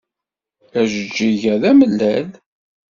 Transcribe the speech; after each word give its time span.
Ajeǧǧig-a 0.79 1.55
d 1.61 1.63
amellal. 1.71 2.29